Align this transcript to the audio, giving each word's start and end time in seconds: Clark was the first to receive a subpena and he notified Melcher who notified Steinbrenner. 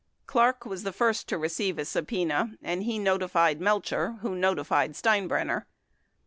Clark 0.25 0.65
was 0.65 0.81
the 0.81 0.91
first 0.91 1.27
to 1.29 1.37
receive 1.37 1.77
a 1.77 1.83
subpena 1.83 2.57
and 2.63 2.81
he 2.85 2.97
notified 2.97 3.61
Melcher 3.61 4.13
who 4.21 4.33
notified 4.33 4.93
Steinbrenner. 4.95 5.65